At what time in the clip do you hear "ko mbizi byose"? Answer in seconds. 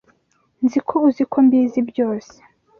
1.31-2.35